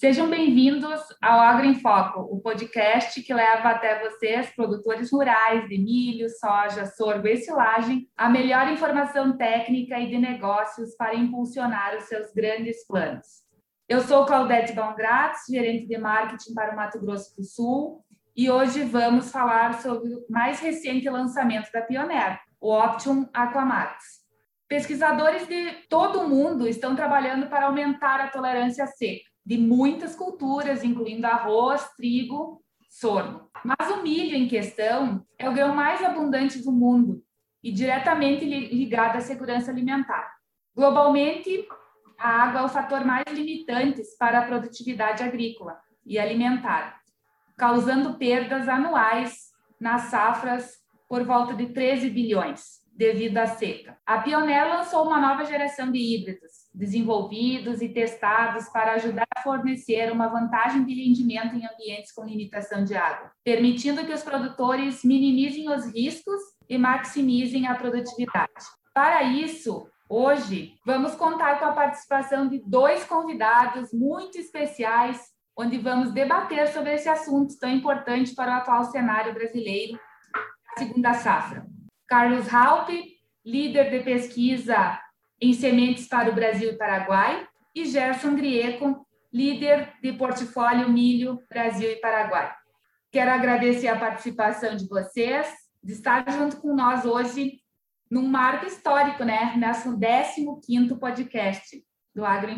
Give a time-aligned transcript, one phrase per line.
[0.00, 5.76] Sejam bem-vindos ao Agro em Foco, o podcast que leva até vocês, produtores rurais de
[5.76, 12.04] milho, soja, sorgo e silagem, a melhor informação técnica e de negócios para impulsionar os
[12.04, 13.26] seus grandes planos.
[13.86, 18.02] Eu sou Claudete Baumgratz, gerente de marketing para o Mato Grosso do Sul,
[18.34, 24.20] e hoje vamos falar sobre o mais recente lançamento da Pioneer, o Optium Aquamax.
[24.68, 30.84] Pesquisadores de todo o mundo estão trabalhando para aumentar a tolerância seca de muitas culturas,
[30.84, 33.50] incluindo arroz, trigo, sorgo.
[33.64, 37.22] Mas o milho em questão é o grão mais abundante do mundo
[37.62, 40.32] e diretamente ligado à segurança alimentar.
[40.74, 41.66] Globalmente,
[42.18, 47.00] a água é o fator mais limitante para a produtividade agrícola e alimentar,
[47.56, 49.50] causando perdas anuais
[49.80, 50.79] nas safras
[51.10, 53.98] por volta de 13 bilhões devido à seca.
[54.06, 60.12] A Pioneer lançou uma nova geração de híbridos, desenvolvidos e testados para ajudar a fornecer
[60.12, 65.68] uma vantagem de rendimento em ambientes com limitação de água, permitindo que os produtores minimizem
[65.68, 68.64] os riscos e maximizem a produtividade.
[68.94, 75.20] Para isso, hoje, vamos contar com a participação de dois convidados muito especiais,
[75.56, 79.98] onde vamos debater sobre esse assunto tão importante para o atual cenário brasileiro,
[80.80, 81.66] segunda safra.
[82.08, 84.98] Carlos Halpe, líder de pesquisa
[85.38, 91.90] em sementes para o Brasil e Paraguai, e Gerson Grieco, líder de portfólio Milho Brasil
[91.90, 92.50] e Paraguai.
[93.12, 95.46] Quero agradecer a participação de vocês,
[95.84, 97.58] de estar junto com nós hoje
[98.10, 99.54] num marco histórico, né?
[99.56, 102.50] Nosso 15º podcast do Agro.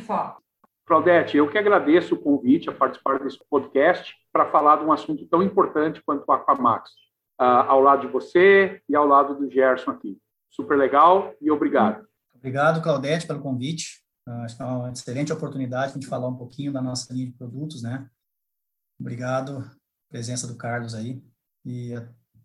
[0.87, 5.27] Claudete, eu que agradeço o convite a participar desse podcast para falar de um assunto
[5.27, 6.91] tão importante quanto o Aquamax,
[7.43, 10.19] uh, ao lado de você e ao lado do Gerson aqui.
[10.51, 12.07] Super legal e obrigado.
[12.35, 14.03] Obrigado, Claudete, pelo convite.
[14.27, 17.33] Ah, acho que é uma excelente oportunidade de falar um pouquinho da nossa linha de
[17.33, 18.09] produtos, né?
[19.01, 19.69] Obrigado,
[20.09, 21.21] presença do Carlos aí
[21.65, 21.95] e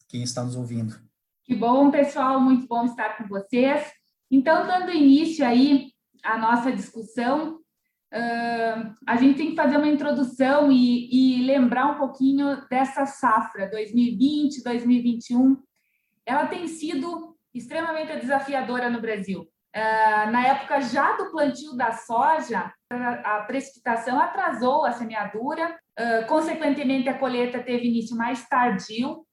[0.08, 0.96] quem está nos ouvindo.
[1.44, 3.92] Que bom, pessoal, muito bom estar com vocês.
[4.30, 5.92] Então, dando início aí
[6.24, 7.60] à nossa discussão,
[8.14, 11.10] uh, a gente tem que fazer uma introdução e,
[11.40, 15.58] e lembrar um pouquinho dessa safra 2020, 2021.
[16.26, 19.42] Ela tem sido extremamente desafiadora no Brasil.
[19.42, 27.10] Uh, na época já do plantio da soja, a precipitação atrasou a semeadura, uh, consequentemente,
[27.10, 29.26] a colheita teve início mais tardio,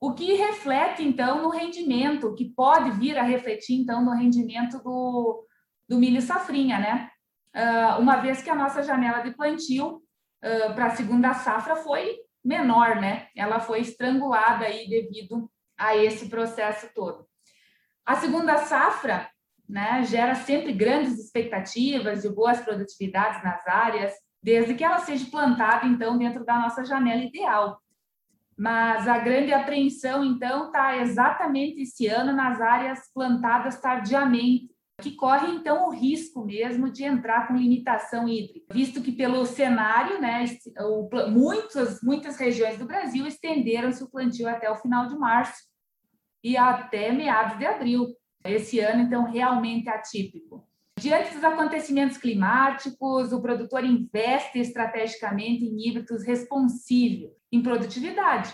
[0.00, 5.44] o que reflete, então, no rendimento, que pode vir a refletir, então, no rendimento do,
[5.88, 7.10] do milho safrinha, né?
[7.58, 10.00] Uh, uma vez que a nossa janela de plantio
[10.76, 13.26] para a segunda safra foi menor, né?
[13.34, 17.26] Ela foi estrangulada aí devido a esse processo todo.
[18.06, 19.28] A segunda safra
[19.68, 25.86] né, gera sempre grandes expectativas de boas produtividades nas áreas, desde que ela seja plantada,
[25.86, 27.78] então, dentro da nossa janela ideal.
[28.56, 34.70] Mas a grande apreensão, então, está exatamente esse ano nas áreas plantadas tardiamente,
[35.00, 40.20] que corre, então, o risco mesmo de entrar com limitação hídrica, visto que, pelo cenário,
[40.20, 40.44] né,
[40.80, 45.62] o, muitas, muitas regiões do Brasil estenderam-se o plantio até o final de março
[46.42, 48.06] e até meados de abril.
[48.44, 50.66] Esse ano, então, realmente atípico.
[50.98, 58.52] Diante dos acontecimentos climáticos, o produtor investe estrategicamente em híbridos responsivos, em produtividade,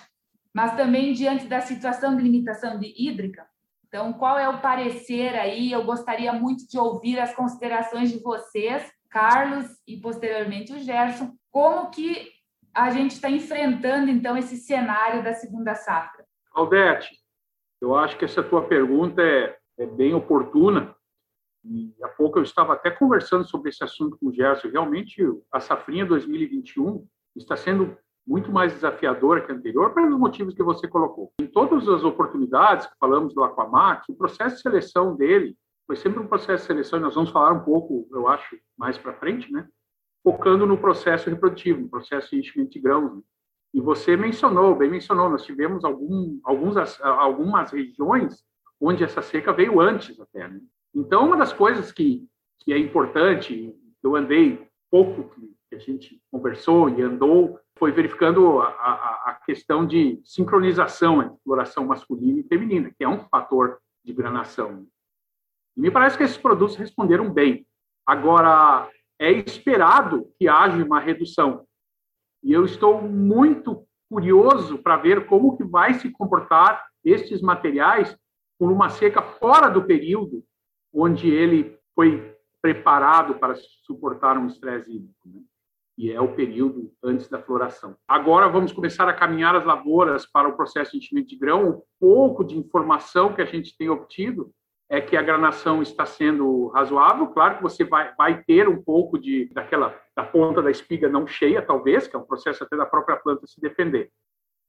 [0.52, 3.46] mas também diante da situação de limitação de hídrica.
[3.94, 5.70] Então, qual é o parecer aí?
[5.70, 11.92] Eu gostaria muito de ouvir as considerações de vocês, Carlos e posteriormente o Gerson, como
[11.92, 12.32] que
[12.74, 16.24] a gente está enfrentando então esse cenário da segunda safra.
[16.52, 17.08] Aldete,
[17.80, 20.92] eu acho que essa tua pergunta é é bem oportuna.
[21.64, 24.70] E há pouco eu estava até conversando sobre esse assunto com o Gerson.
[24.70, 25.22] Realmente,
[25.52, 27.06] a safrinha 2021
[27.36, 27.96] está sendo
[28.26, 31.32] muito mais desafiadora que a anterior, pelos motivos que você colocou.
[31.40, 35.56] Em todas as oportunidades que falamos do Aquamax, o processo de seleção dele
[35.86, 38.96] foi sempre um processo de seleção, e nós vamos falar um pouco, eu acho, mais
[38.96, 39.68] para frente, né?
[40.22, 43.14] focando no processo reprodutivo, no processo de enchimento de grãos.
[43.14, 43.22] Né?
[43.74, 48.42] E você mencionou, bem mencionou, nós tivemos algum, alguns, algumas regiões
[48.80, 50.48] onde essa seca veio antes até.
[50.48, 50.60] Né?
[50.94, 52.26] Então, uma das coisas que,
[52.60, 55.34] que é importante, eu andei pouco
[55.68, 61.36] que a gente conversou e andou, foi verificando a, a, a questão de sincronização entre
[61.44, 64.86] floração masculina e feminina, que é um fator de granação.
[65.76, 67.66] E me parece que esses produtos responderam bem.
[68.06, 68.88] Agora,
[69.18, 71.66] é esperado que haja uma redução.
[72.42, 78.18] E eu estou muito curioso para ver como que vai se comportar estes materiais
[78.58, 80.42] por uma seca fora do período
[80.90, 83.54] onde ele foi preparado para
[83.84, 85.42] suportar um estresse hídrico, né?
[85.96, 87.96] E é o período antes da floração.
[88.06, 91.68] Agora vamos começar a caminhar as lavouras para o processo de enchimento de grão.
[91.68, 94.50] Um pouco de informação que a gente tem obtido
[94.90, 97.28] é que a granação está sendo razoável.
[97.28, 101.26] Claro que você vai, vai ter um pouco de daquela da ponta da espiga não
[101.26, 104.10] cheia, talvez, que é um processo até da própria planta se defender.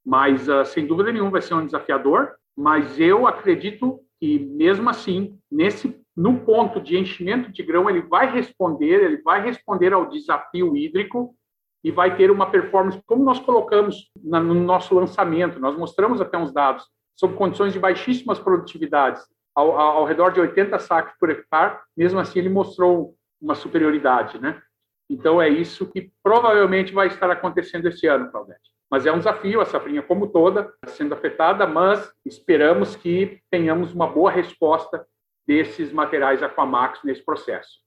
[0.06, 2.36] Mas uh, sem dúvida nenhuma vai ser um desafiador.
[2.56, 8.32] Mas eu acredito que mesmo assim, nesse no ponto de enchimento de grão, ele vai
[8.32, 11.36] responder, ele vai responder ao desafio hídrico
[11.84, 16.38] e vai ter uma performance, como nós colocamos na, no nosso lançamento, nós mostramos até
[16.38, 16.86] uns dados,
[17.16, 19.24] sob condições de baixíssimas produtividades,
[19.54, 24.62] ao, ao redor de 80 sacos por hectare, mesmo assim ele mostrou uma superioridade, né?
[25.10, 28.72] Então é isso que provavelmente vai estar acontecendo esse ano, Claudete.
[28.90, 34.08] Mas é um desafio, a safrinha como toda sendo afetada, mas esperamos que tenhamos uma
[34.08, 35.06] boa resposta
[35.48, 37.80] desses materiais Aquamax nesse processo.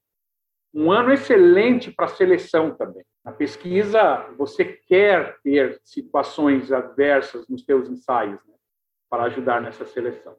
[0.73, 3.05] Um ano excelente para seleção também.
[3.25, 8.55] Na pesquisa, você quer ter situações adversas nos seus ensaios né,
[9.11, 10.37] para ajudar nessa seleção.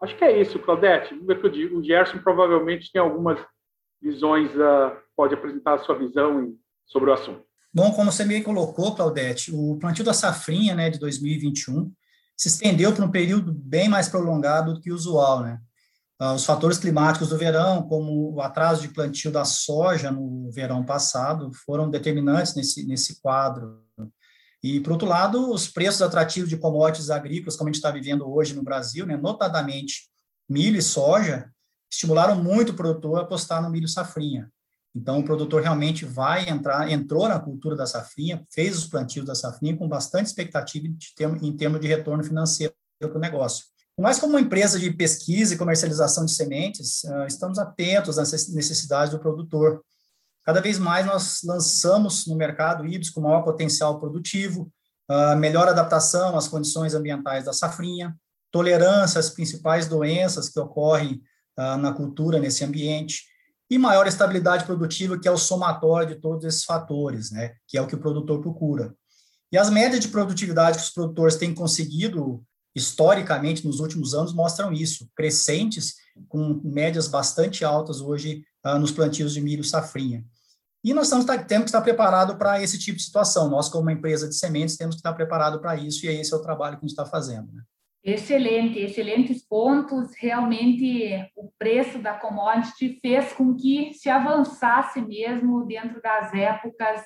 [0.00, 1.14] Acho que é isso, Claudete.
[1.14, 3.38] O Gerson provavelmente tem algumas
[4.00, 7.44] visões, uh, pode apresentar a sua visão sobre o assunto.
[7.72, 11.92] Bom, como você me colocou, Claudete, o plantio da safrinha né, de 2021
[12.36, 15.60] se estendeu por um período bem mais prolongado do que o usual, né?
[16.24, 20.82] Ah, os fatores climáticos do verão, como o atraso de plantio da soja no verão
[20.82, 23.84] passado, foram determinantes nesse, nesse quadro.
[24.62, 28.26] E, por outro lado, os preços atrativos de commodities agrícolas, como a gente está vivendo
[28.26, 30.08] hoje no Brasil, né, notadamente
[30.48, 31.52] milho e soja,
[31.92, 34.50] estimularam muito o produtor a apostar no milho safrinha.
[34.96, 39.34] Então, o produtor realmente vai entrar, entrou na cultura da safrinha, fez os plantios da
[39.34, 43.73] safrinha com bastante expectativa de em termos de retorno financeiro para o negócio.
[43.98, 49.20] Mas como empresa de pesquisa e comercialização de sementes, ah, estamos atentos às necessidades do
[49.20, 49.84] produtor.
[50.44, 54.70] Cada vez mais nós lançamos no mercado híbridos com maior potencial produtivo,
[55.08, 58.16] ah, melhor adaptação às condições ambientais da safrinha,
[58.50, 61.22] tolerância às principais doenças que ocorrem
[61.56, 63.24] ah, na cultura nesse ambiente
[63.70, 67.82] e maior estabilidade produtiva, que é o somatório de todos esses fatores, né, que é
[67.82, 68.94] o que o produtor procura.
[69.50, 72.44] E as médias de produtividade que os produtores têm conseguido
[72.74, 75.94] historicamente, nos últimos anos, mostram isso, crescentes,
[76.28, 80.24] com médias bastante altas hoje uh, nos plantios de milho safrinha.
[80.82, 83.48] E nós estamos, temos que estar preparados para esse tipo de situação.
[83.48, 86.36] Nós, como uma empresa de sementes, temos que estar preparados para isso, e esse é
[86.36, 87.50] o trabalho que a gente está fazendo.
[87.52, 87.62] Né?
[88.04, 90.10] Excelente, excelentes pontos.
[90.18, 97.00] Realmente, o preço da commodity fez com que se avançasse mesmo dentro das épocas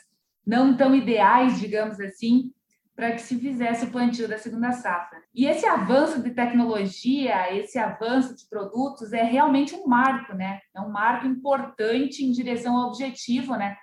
[0.45, 2.51] não tão ideais, digamos assim,
[2.99, 5.23] para que se fizesse o plantio da segunda safra.
[5.33, 10.59] E esse avanço de tecnologia, esse avanço de produtos é realmente um marco, né?
[10.75, 13.77] É um marco importante em direção ao objetivo, né?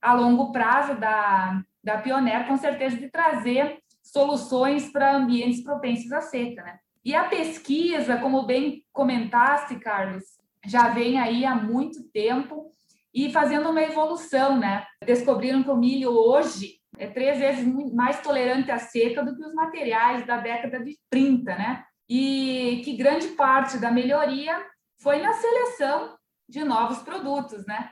[0.00, 6.20] A longo prazo da, da Pioneer, com certeza, de trazer soluções para ambientes propensos à
[6.20, 6.78] seca, né?
[7.04, 10.22] E a pesquisa, como bem comentaste, Carlos,
[10.64, 12.70] já vem aí há muito tempo
[13.12, 14.86] e fazendo uma evolução, né?
[15.04, 19.54] Descobriram que o milho hoje é três vezes mais tolerante à seca do que os
[19.54, 21.84] materiais da década de 30, né?
[22.08, 24.64] E que grande parte da melhoria
[25.00, 26.16] foi na seleção
[26.48, 27.90] de novos produtos, né?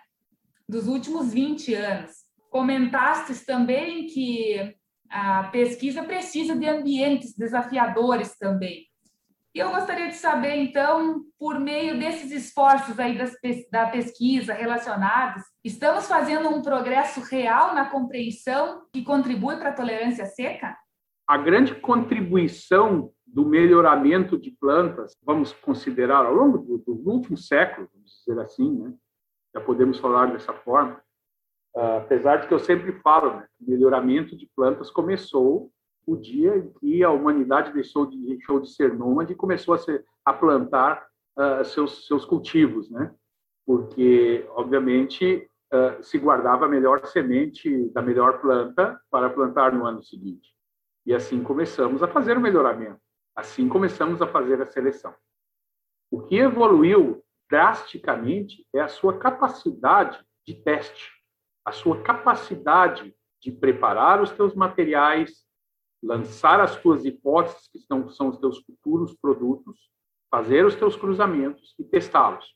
[0.69, 2.13] Dos últimos 20 anos.
[2.51, 4.75] Comentastes também que
[5.09, 8.87] a pesquisa precisa de ambientes desafiadores também.
[9.55, 13.33] E eu gostaria de saber, então, por meio desses esforços aí das,
[13.71, 20.25] da pesquisa relacionados, estamos fazendo um progresso real na compreensão que contribui para a tolerância
[20.25, 20.75] seca?
[21.29, 27.91] A grande contribuição do melhoramento de plantas, vamos considerar ao longo do, do último século,
[27.93, 28.95] vamos dizer assim, né?
[29.55, 30.99] já podemos falar dessa forma,
[31.77, 33.47] uh, apesar de que eu sempre falo, né?
[33.61, 35.71] melhoramento de plantas começou
[36.07, 39.79] o dia em que a humanidade deixou de, deixou de ser nômade e começou a,
[39.79, 41.07] ser, a plantar
[41.37, 43.15] uh, seus, seus cultivos, né?
[43.65, 50.03] Porque, obviamente, uh, se guardava a melhor semente da melhor planta para plantar no ano
[50.03, 50.53] seguinte.
[51.07, 53.01] E assim começamos a fazer o melhoramento.
[53.35, 55.15] Assim começamos a fazer a seleção.
[56.11, 61.11] O que evoluiu drasticamente é a sua capacidade de teste,
[61.65, 65.45] a sua capacidade de preparar os teus materiais,
[66.03, 69.79] lançar as tuas hipóteses, que são, são os teus futuros produtos,
[70.31, 72.55] fazer os teus cruzamentos e testá-los.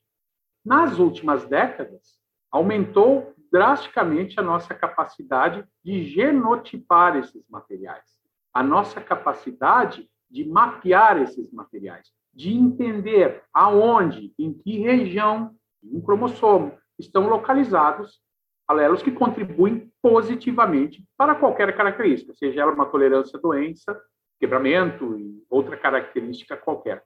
[0.65, 2.19] Nas últimas décadas,
[2.51, 8.05] aumentou drasticamente a nossa capacidade de genotipar esses materiais,
[8.53, 16.77] a nossa capacidade de mapear esses materiais, de entender aonde, em que região, um cromossomo,
[16.99, 18.21] estão localizados
[18.67, 24.01] alelos que contribuem positivamente para qualquer característica, seja ela uma tolerância à doença,
[24.39, 27.03] quebramento e outra característica qualquer.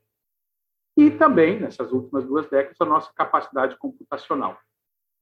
[0.95, 4.59] E também, nessas últimas duas décadas, a nossa capacidade computacional.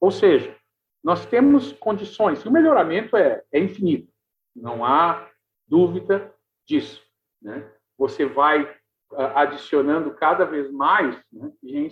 [0.01, 0.53] Ou seja,
[1.01, 4.11] nós temos condições, o melhoramento é, é infinito,
[4.53, 5.29] não há
[5.65, 6.35] dúvida
[6.67, 7.01] disso.
[7.41, 7.65] Né?
[7.97, 11.49] Você vai uh, adicionando cada vez mais né,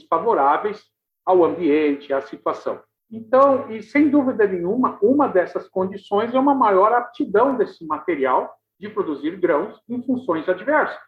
[0.10, 0.84] favoráveis
[1.26, 2.84] ao ambiente, à situação.
[3.10, 8.90] Então, e sem dúvida nenhuma, uma dessas condições é uma maior aptidão desse material de
[8.90, 11.00] produzir grãos em funções adversas.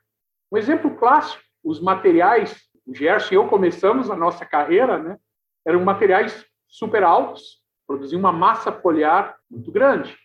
[0.51, 5.17] Um exemplo clássico, os materiais, o Gerson e eu começamos a nossa carreira, né,
[5.65, 10.17] eram materiais super altos, produziam uma massa foliar muito grande,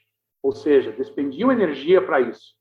[0.43, 2.55] ou seja, despendiam energia para isso.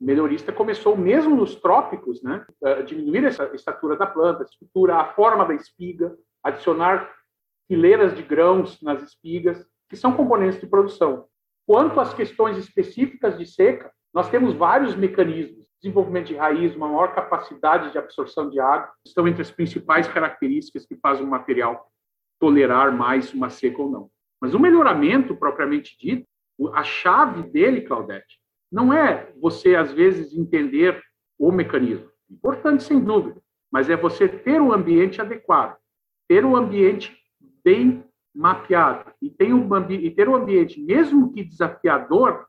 [0.00, 4.96] O melhorista começou mesmo nos trópicos, né, a diminuir essa estatura da planta, a estrutura,
[4.96, 7.10] a forma da espiga, adicionar
[7.68, 11.26] fileiras de grãos nas espigas, que são componentes de produção.
[11.66, 15.66] Quanto às questões específicas de seca, nós temos vários mecanismos.
[15.82, 20.86] Desenvolvimento de raiz, uma maior capacidade de absorção de água, estão entre as principais características
[20.86, 21.86] que fazem o material
[22.40, 24.10] tolerar mais uma seca ou não.
[24.40, 26.26] Mas o melhoramento, propriamente dito,
[26.72, 31.02] a chave dele, Claudete, não é você, às vezes, entender
[31.38, 32.10] o mecanismo.
[32.30, 35.76] Importante, sem dúvida, mas é você ter o ambiente adequado,
[36.28, 37.16] ter o ambiente
[37.66, 42.46] bem mapeado e, um, e ter um ambiente, mesmo que desafiador,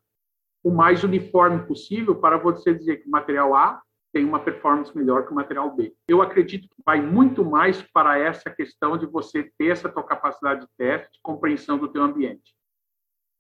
[0.64, 3.82] o mais uniforme possível para você dizer que o material A
[4.14, 5.96] tem uma performance melhor que o material B.
[6.08, 10.62] Eu acredito que vai muito mais para essa questão de você ter essa tua capacidade
[10.62, 12.56] de teste, compreensão do teu ambiente.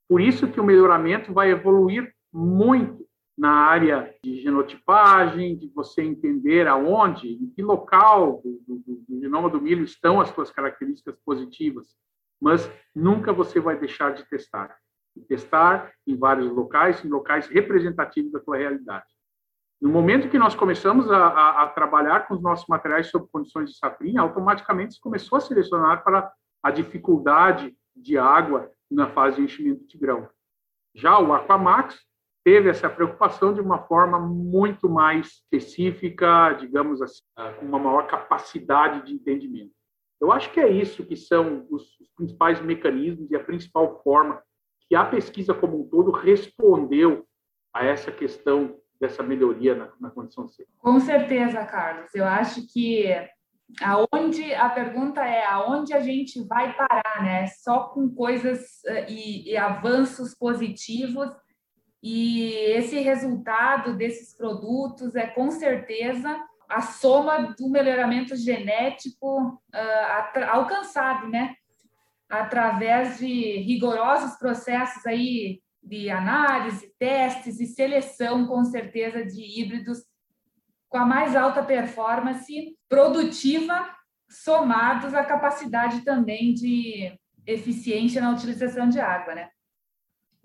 [0.09, 3.06] Por isso que o melhoramento vai evoluir muito
[3.37, 9.49] na área de genotipagem, de você entender aonde, em que local do, do, do genoma
[9.49, 11.85] do milho estão as suas características positivas,
[12.41, 14.75] mas nunca você vai deixar de testar.
[15.15, 19.05] E testar em vários locais, em locais representativos da tua realidade.
[19.79, 23.69] No momento que nós começamos a, a, a trabalhar com os nossos materiais sob condições
[23.69, 26.31] de safrinha, automaticamente se começou a selecionar para
[26.63, 30.27] a dificuldade de água na fase de enchimento de grão.
[30.95, 31.99] Já o Aquamax
[32.47, 38.07] teve essa preocupação de uma forma muito mais específica, digamos assim, ah, com uma maior
[38.07, 39.73] capacidade de entendimento.
[40.17, 44.41] Eu acho que é isso que são os principais mecanismos e a principal forma
[44.87, 47.25] que a pesquisa como um todo respondeu
[47.73, 50.69] a essa questão dessa melhoria na, na condição seca.
[50.77, 52.15] Com certeza, Carlos.
[52.15, 53.13] Eu acho que
[53.81, 57.45] aonde a pergunta é aonde a gente vai parar, né?
[57.47, 61.29] Só com coisas uh, e, e avanços positivos
[62.01, 66.37] e esse resultado desses produtos é com certeza
[66.69, 71.55] a soma do melhoramento genético uh, alcançado, né?
[72.29, 79.99] Através de rigorosos processos aí de análise, testes e seleção, com certeza, de híbridos
[80.89, 83.87] com a mais alta performance produtiva,
[84.29, 89.49] somados à capacidade também de eficiência na utilização de água, né?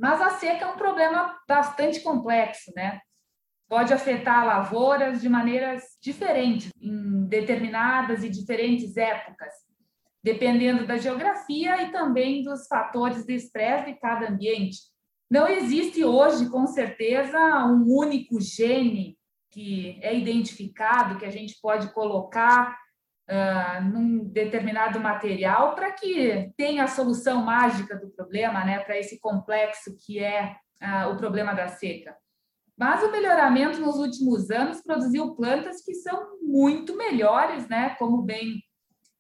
[0.03, 2.99] Mas a seca é um problema bastante complexo, né?
[3.69, 9.55] Pode afetar lavouras de maneiras diferentes, em determinadas e diferentes épocas,
[10.21, 14.79] dependendo da geografia e também dos fatores de estresse de cada ambiente.
[15.31, 19.17] Não existe hoje, com certeza, um único gene
[19.53, 22.77] que é identificado, que a gente pode colocar
[23.83, 29.97] num determinado material para que tenha a solução mágica do problema, né, para esse complexo
[30.05, 32.17] que é uh, o problema da seca.
[32.77, 38.63] Mas o melhoramento nos últimos anos produziu plantas que são muito melhores, né, como bem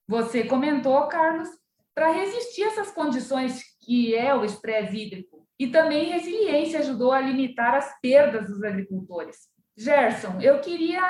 [0.06, 1.48] você comentou, Carlos,
[1.94, 5.46] para resistir a essas condições que é o estresse hídrico.
[5.58, 9.36] E também resiliência ajudou a limitar as perdas dos agricultores.
[9.76, 11.02] Gerson, eu queria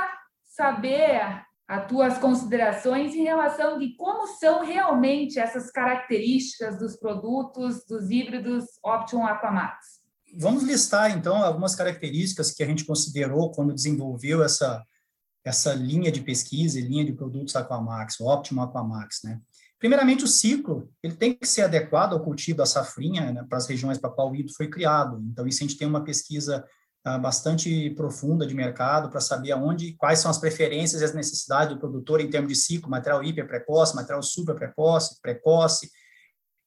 [0.45, 1.43] saber
[1.73, 8.67] as tuas considerações em relação de como são realmente essas características dos produtos dos híbridos
[8.85, 10.03] Optimum Aquamax.
[10.39, 14.85] Vamos listar então algumas características que a gente considerou quando desenvolveu essa
[15.45, 19.41] essa linha de pesquisa e linha de produtos Aquamax, o Optimum Aquamax, né?
[19.79, 23.67] Primeiramente, o ciclo ele tem que ser adequado ao cultivo da safrinha né, para as
[23.67, 25.21] regiões para qual o híbrido foi criado.
[25.29, 26.65] Então, isso a gente tem uma pesquisa
[27.21, 31.81] bastante profunda de mercado para saber aonde, quais são as preferências e as necessidades do
[31.81, 35.91] produtor em termos de ciclo, material hiper precoce, material super precoce, precoce.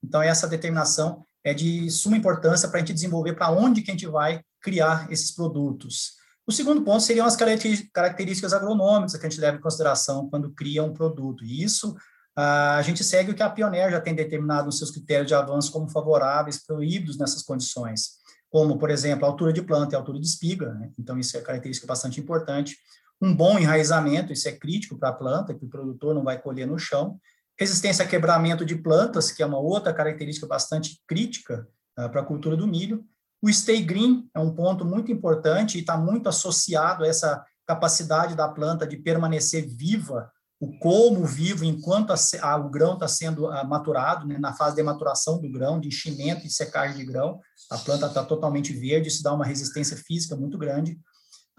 [0.04, 3.94] Então essa determinação é de suma importância para a gente desenvolver para onde que a
[3.94, 6.14] gente vai criar esses produtos.
[6.46, 10.84] O segundo ponto seriam as características agronômicas que a gente leva em consideração quando cria
[10.84, 11.44] um produto.
[11.46, 11.96] E isso
[12.36, 15.72] a gente segue o que a Pioneer já tem determinado nos seus critérios de avanço
[15.72, 18.18] como favoráveis para híbridos nessas condições,
[18.56, 20.74] como, por exemplo, altura de planta e altura de espiga.
[20.76, 20.90] Né?
[20.98, 22.78] Então, isso é característica bastante importante.
[23.22, 26.66] Um bom enraizamento, isso é crítico para a planta, que o produtor não vai colher
[26.66, 27.20] no chão.
[27.60, 31.68] Resistência a quebramento de plantas, que é uma outra característica bastante crítica
[32.00, 33.04] uh, para a cultura do milho.
[33.42, 38.36] O stay green é um ponto muito importante e está muito associado a essa capacidade
[38.36, 43.48] da planta de permanecer viva, o colmo vivo enquanto a, a, o grão está sendo
[43.48, 47.06] a, ah, maturado, né, na fase de maturação do grão, de enchimento e secagem de
[47.06, 50.98] grão, a planta está totalmente verde, isso dá uma resistência física muito grande.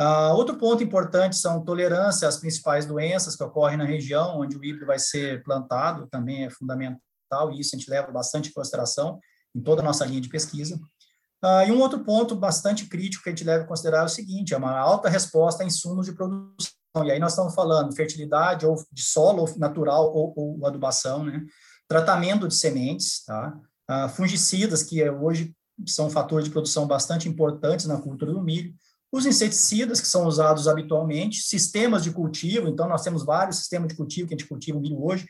[0.00, 4.62] Uh, outro ponto importante são tolerância às principais doenças que ocorrem na região onde o
[4.64, 7.00] híbrido vai ser plantado, também é fundamental,
[7.50, 9.18] e isso a gente leva bastante em consideração
[9.54, 10.76] em toda a nossa linha de pesquisa.
[11.42, 14.52] Uh, e um outro ponto bastante crítico que a gente deve considerar é o seguinte,
[14.52, 16.72] é uma alta resposta a insumos de produção,
[17.04, 21.42] e aí nós estamos falando fertilidade, ou de solo natural, ou, ou adubação, né?
[21.88, 23.56] tratamento de sementes, tá?
[23.88, 25.54] Uh, fungicidas, que hoje
[25.86, 28.74] são fatores de produção bastante importantes na cultura do milho,
[29.12, 33.94] os inseticidas que são usados habitualmente, sistemas de cultivo, então nós temos vários sistemas de
[33.94, 35.26] cultivo que a gente cultiva o milho hoje.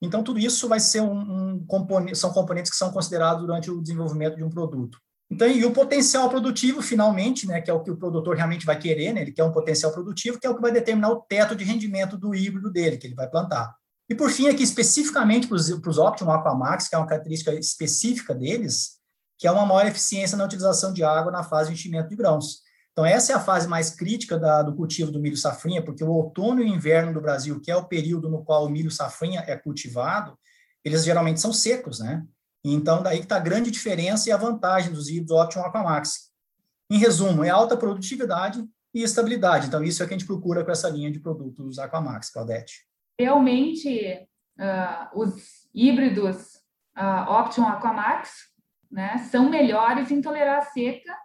[0.00, 3.82] Então tudo isso vai ser um, um componente, são componentes que são considerados durante o
[3.82, 4.98] desenvolvimento de um produto.
[5.30, 8.76] Então, e o potencial produtivo, finalmente, né, que é o que o produtor realmente vai
[8.76, 11.54] querer, né, ele quer um potencial produtivo, que é o que vai determinar o teto
[11.54, 13.72] de rendimento do híbrido dele, que ele vai plantar.
[14.08, 18.98] E por fim, aqui especificamente para os Optimum Aquamax, que é uma característica específica deles,
[19.38, 22.58] que é uma maior eficiência na utilização de água na fase de enchimento de grãos.
[22.92, 26.10] Então, essa é a fase mais crítica da, do cultivo do milho safrinha, porque o
[26.10, 29.44] outono e o inverno do Brasil, que é o período no qual o milho safrinha
[29.46, 30.36] é cultivado,
[30.84, 32.24] eles geralmente são secos, né?
[32.64, 36.30] Então, daí que está a grande diferença e a vantagem dos híbridos Optimum Aquamax.
[36.90, 38.62] Em resumo, é alta produtividade
[38.92, 39.66] e estabilidade.
[39.66, 42.86] Então, isso é o que a gente procura com essa linha de produtos Aquamax, Claudete.
[43.18, 44.26] Realmente,
[44.58, 46.56] uh, os híbridos
[46.96, 48.30] uh, Optimum Aquamax
[48.90, 51.16] né, são melhores em tolerar a seca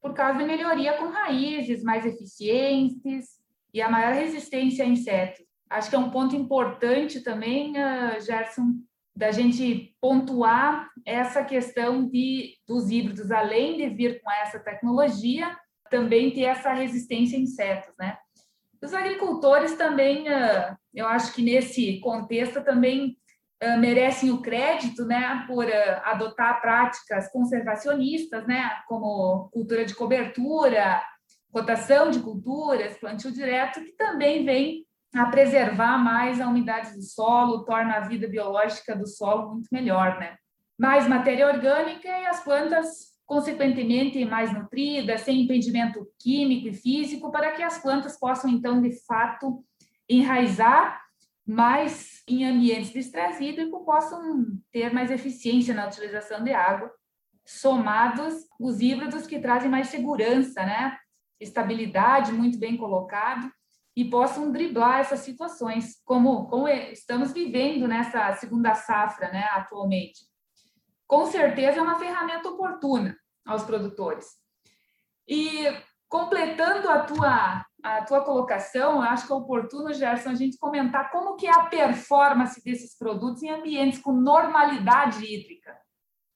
[0.00, 3.26] por causa da melhoria com raízes mais eficientes
[3.72, 5.44] e a maior resistência a insetos.
[5.68, 8.74] Acho que é um ponto importante também, uh, Gerson,
[9.16, 15.56] da gente pontuar essa questão de, dos híbridos, além de vir com essa tecnologia,
[15.88, 18.16] também ter essa resistência a insetos, né?
[18.82, 23.16] Os agricultores também, uh, eu acho que nesse contexto também
[23.62, 31.02] uh, merecem o crédito, né, por uh, adotar práticas conservacionistas, né, como cultura de cobertura,
[31.54, 37.64] rotação de culturas, plantio direto, que também vem a preservar mais a umidade do solo,
[37.64, 40.36] torna a vida biológica do solo muito melhor, né?
[40.78, 47.52] Mais matéria orgânica e as plantas, consequentemente, mais nutridas, sem impedimento químico e físico, para
[47.52, 49.64] que as plantas possam, então, de fato,
[50.08, 51.00] enraizar
[51.46, 56.90] mais em ambientes de estresse hídrico possam ter mais eficiência na utilização de água,
[57.46, 60.98] somados os híbridos que trazem mais segurança, né?
[61.38, 63.50] estabilidade, muito bem colocado,
[63.96, 70.20] e possam driblar essas situações, como, como estamos vivendo nessa segunda safra né, atualmente.
[71.06, 74.26] Com certeza é uma ferramenta oportuna aos produtores.
[75.28, 75.64] E
[76.08, 81.36] completando a tua a tua colocação, acho que é oportuno, Gerson, a gente comentar como
[81.36, 85.76] que é a performance desses produtos em ambientes com normalidade hídrica.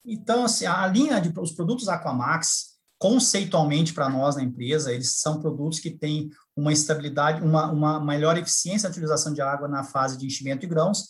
[0.05, 5.41] Então, assim, a linha de os produtos Aquamax, conceitualmente para nós na empresa, eles são
[5.41, 10.19] produtos que têm uma estabilidade, uma, uma melhor eficiência na utilização de água na fase
[10.19, 11.05] de enchimento de grãos.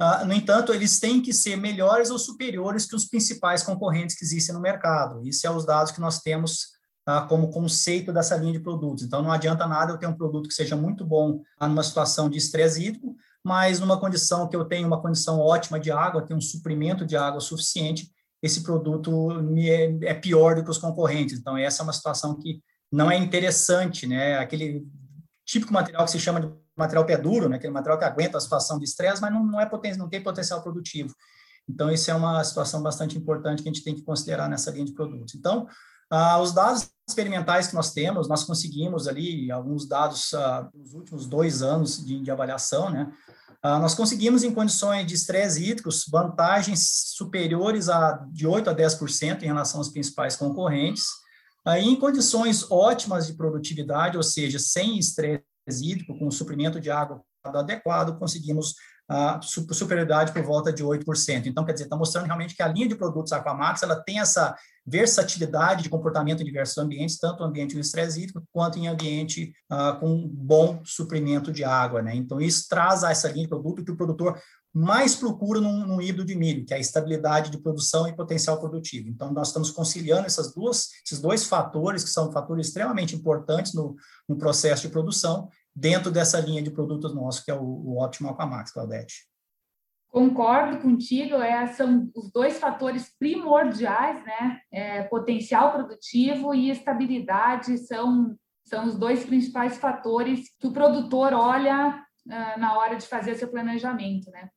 [0.00, 4.24] Uh, no entanto, eles têm que ser melhores ou superiores que os principais concorrentes que
[4.24, 5.26] existem no mercado.
[5.26, 6.70] Isso é os dados que nós temos
[7.04, 9.04] tá, como conceito dessa linha de produtos.
[9.04, 12.38] Então, não adianta nada eu ter um produto que seja muito bom numa situação de
[12.38, 13.14] estresse hídrico,
[13.44, 17.16] mas numa condição que eu tenho uma condição ótima de água, tenho um suprimento de
[17.16, 18.10] água suficiente,
[18.42, 21.38] esse produto é, é pior do que os concorrentes.
[21.38, 24.38] Então, essa é uma situação que não é interessante, né?
[24.38, 24.86] Aquele
[25.44, 27.56] típico material que se chama de material pé duro, né?
[27.56, 30.22] Aquele material que aguenta a situação de estresse, mas não, não, é poten não tem
[30.22, 31.14] potencial produtivo.
[31.68, 34.84] Então, isso é uma situação bastante importante que a gente tem que considerar nessa linha
[34.84, 35.34] de produtos.
[35.34, 35.68] Então,
[36.10, 41.26] ah, os dados experimentais que nós temos, nós conseguimos ali alguns dados ah, nos últimos
[41.26, 43.12] dois anos de, de avaliação, né?
[43.62, 49.42] Ah, nós conseguimos, em condições de estresse hídricos, vantagens superiores a de 8 a 10%
[49.42, 51.04] em relação aos principais concorrentes.
[51.66, 57.22] Aí, em condições ótimas de produtividade, ou seja, sem estresse hídrico, com suprimento de água
[57.44, 58.74] adequado, conseguimos
[59.06, 61.46] a superioridade por volta de 8%.
[61.46, 64.56] Então, quer dizer, está mostrando realmente que a linha de produtos Aquamax ela tem essa
[64.86, 69.98] versatilidade de comportamento em diversos ambientes, tanto ambiente em estresse hídrico quanto em ambiente uh,
[70.00, 72.02] com bom suprimento de água.
[72.02, 72.14] Né?
[72.14, 74.40] Então, isso traz a essa linha de produto que o produtor
[74.72, 78.58] mais procura num, num híbrido de milho, que é a estabilidade de produção e potencial
[78.58, 79.08] produtivo.
[79.08, 83.96] Então, nós estamos conciliando essas duas, esses dois fatores, que são fatores extremamente importantes no,
[84.28, 88.32] no processo de produção, dentro dessa linha de produtos nossos, que é o, o Optimal
[88.32, 89.29] Aquamax, Claudete.
[90.10, 94.60] Concordo contigo, é, são os dois fatores primordiais, né?
[94.72, 102.04] É, potencial produtivo e estabilidade são, são os dois principais fatores que o produtor olha
[102.26, 104.50] uh, na hora de fazer seu planejamento, né?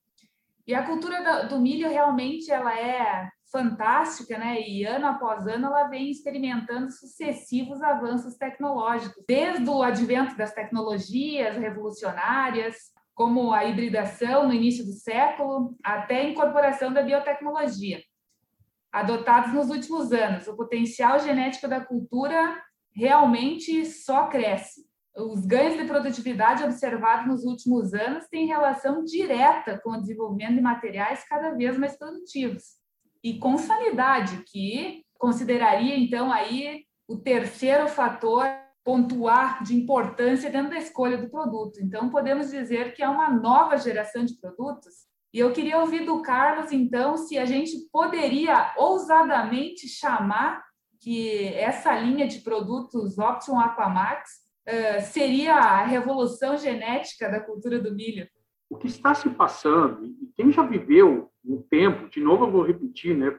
[0.65, 4.59] E a cultura do milho realmente ela é fantástica, né?
[4.59, 11.57] E ano após ano ela vem experimentando sucessivos avanços tecnológicos, desde o advento das tecnologias
[11.57, 18.01] revolucionárias, como a hibridação no início do século, até a incorporação da biotecnologia.
[18.91, 22.61] Adotados nos últimos anos, o potencial genético da cultura
[22.95, 24.81] realmente só cresce
[25.15, 30.61] os ganhos de produtividade observados nos últimos anos têm relação direta com o desenvolvimento de
[30.61, 32.63] materiais cada vez mais produtivos.
[33.23, 38.45] E com sanidade, que consideraria, então, aí o terceiro fator
[38.83, 41.79] pontuar de importância dentro da escolha do produto.
[41.81, 44.93] Então, podemos dizer que é uma nova geração de produtos.
[45.33, 50.63] E eu queria ouvir do Carlos, então, se a gente poderia ousadamente chamar
[51.01, 54.29] que essa linha de produtos Option Aquamax
[54.67, 58.27] uh, seria a revolução genética da cultura do milho?
[58.69, 62.63] O que está se passando, e quem já viveu um tempo, de novo eu vou
[62.63, 63.37] repetir, né?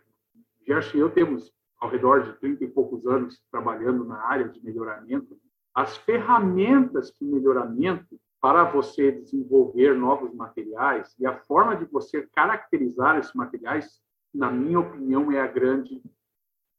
[0.67, 1.54] Gerson e eu temos
[1.85, 5.39] ao redor de 30 e poucos anos trabalhando na área de melhoramento,
[5.75, 13.19] as ferramentas de melhoramento para você desenvolver novos materiais e a forma de você caracterizar
[13.19, 14.01] esses materiais,
[14.33, 16.03] na minha opinião, é a grande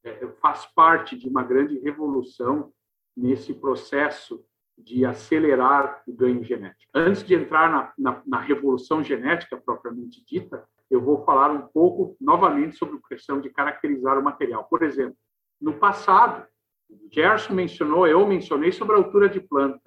[0.04, 2.74] é, faz parte de uma grande revolução
[3.16, 4.44] nesse processo
[4.76, 6.92] de acelerar o ganho genético.
[6.94, 12.16] Antes de entrar na, na, na, revolução genética propriamente dita, eu vou falar um pouco
[12.20, 14.66] novamente sobre a questão de caracterizar o material.
[14.66, 15.18] Por exemplo,
[15.60, 16.46] no passado,
[17.12, 19.82] Gerson mencionou, eu mencionei sobre a altura de planta.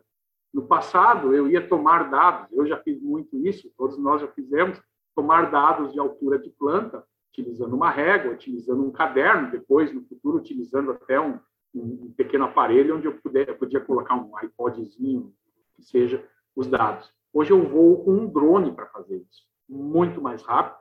[0.53, 4.81] No passado, eu ia tomar dados, eu já fiz muito isso, todos nós já fizemos,
[5.15, 10.39] tomar dados de altura de planta, utilizando uma régua, utilizando um caderno, depois, no futuro,
[10.39, 11.39] utilizando até um,
[11.75, 15.33] um pequeno aparelho onde eu, puder, eu podia colocar um iPodzinho,
[15.77, 16.25] que seja,
[16.57, 17.13] os dados.
[17.33, 20.78] Hoje eu vou com um drone para fazer isso, muito mais rápido.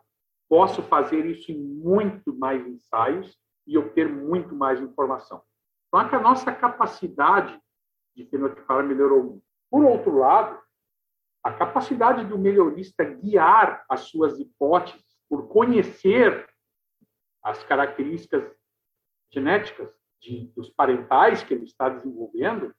[0.49, 5.43] Posso fazer isso em muito mais ensaios e obter muito mais informação.
[5.88, 7.60] Então, a nossa capacidade
[8.15, 9.43] de fenotipar melhorou muito.
[9.69, 10.60] Por outro lado,
[11.43, 16.47] a capacidade do melhorista guiar as suas hipóteses por conhecer
[17.43, 18.53] as características
[19.31, 19.89] genéticas
[20.21, 22.73] de, dos parentais que ele está desenvolvendo,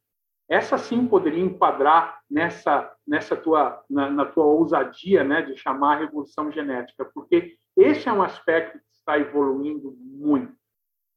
[0.49, 5.99] essa sim poderia enquadrar nessa nessa tua na, na, tua ousadia, né, de chamar a
[6.01, 10.53] revolução genética, porque esse é um aspecto que está evoluindo muito.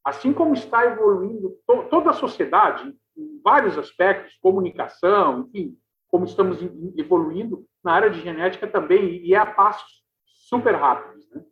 [0.04, 6.60] Assim como está evoluindo to, toda a sociedade em vários aspectos, comunicação, enfim, como estamos
[6.98, 11.44] evoluindo na área de genética também e é a passos super rápidos, né?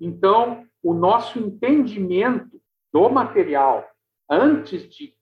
[0.00, 2.60] Então, o nosso entendimento
[2.92, 3.88] do material
[4.28, 5.14] antes de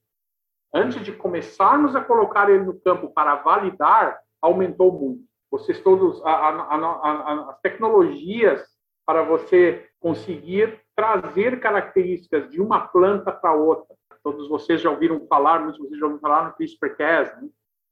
[0.75, 5.23] antes de começarmos a colocar ele no campo para validar, aumentou muito.
[5.49, 8.61] Vocês todos, a, a, a, as tecnologias
[9.05, 13.95] para você conseguir trazer características de uma planta para outra.
[14.21, 17.47] Todos vocês já ouviram falar, muitos de vocês já ouviram falar no CRISPR-Cas, né?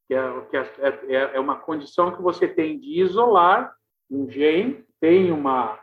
[0.08, 3.74] que, é, que é, é, é uma condição que você tem de isolar
[4.12, 5.80] um gene, tem uma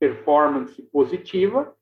[0.00, 1.74] performance positiva,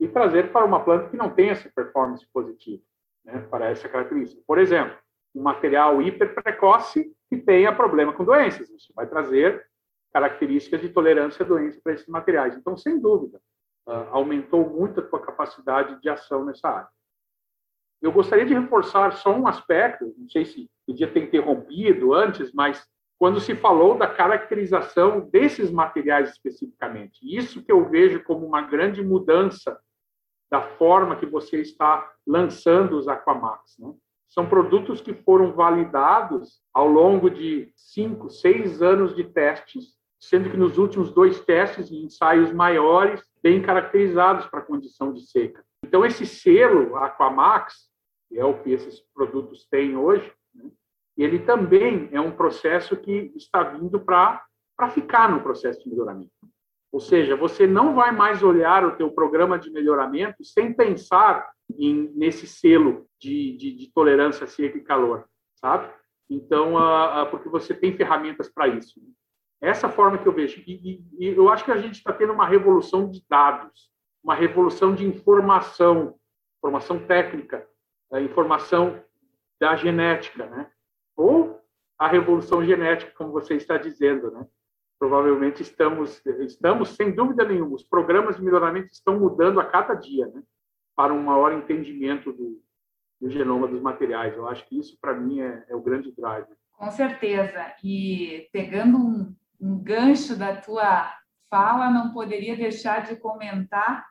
[0.00, 2.82] e trazer para uma planta que não tem essa performance positiva,
[3.24, 4.42] né, para essa característica.
[4.46, 4.96] Por exemplo,
[5.34, 9.66] um material hiperprecoce que tenha problema com doenças, você vai trazer
[10.12, 12.56] características de tolerância a doenças para esses materiais.
[12.56, 13.38] Então, sem dúvida,
[13.86, 16.88] uh, aumentou muito a tua capacidade de ação nessa área.
[18.00, 22.86] Eu gostaria de reforçar só um aspecto, não sei se podia ter interrompido antes, mas
[23.18, 27.18] quando se falou da caracterização desses materiais especificamente.
[27.22, 29.78] Isso que eu vejo como uma grande mudança
[30.50, 33.76] da forma que você está lançando os Aquamax.
[33.78, 33.92] Né?
[34.28, 40.56] São produtos que foram validados ao longo de cinco, seis anos de testes, sendo que
[40.56, 45.64] nos últimos dois testes, em ensaios maiores, bem caracterizados para a condição de seca.
[45.84, 47.88] Então, esse selo Aquamax,
[48.28, 50.70] que é o que esses produtos têm hoje, né?
[51.16, 54.42] ele também é um processo que está vindo para
[54.90, 56.30] ficar no processo de melhoramento.
[56.90, 62.10] Ou seja, você não vai mais olhar o teu programa de melhoramento sem pensar em,
[62.14, 65.92] nesse selo de, de, de tolerância a seca e calor, sabe?
[66.30, 66.74] Então,
[67.30, 69.00] porque você tem ferramentas para isso.
[69.60, 70.62] Essa forma que eu vejo.
[70.66, 73.90] E, e, e eu acho que a gente está tendo uma revolução de dados,
[74.22, 76.14] uma revolução de informação,
[76.58, 77.66] informação técnica,
[78.22, 79.02] informação
[79.60, 80.70] da genética, né?
[81.16, 81.60] Ou
[81.98, 84.46] a revolução genética, como você está dizendo, né?
[84.98, 90.26] Provavelmente estamos, estamos sem dúvida nenhuma, os programas de melhoramento estão mudando a cada dia,
[90.26, 90.42] né?
[90.96, 92.60] Para um maior entendimento do,
[93.20, 94.36] do genoma dos materiais.
[94.36, 96.48] Eu acho que isso, para mim, é, é, o grande drive.
[96.72, 97.72] Com certeza.
[97.84, 101.14] E pegando um, um gancho da tua
[101.48, 104.04] fala, não poderia deixar de comentar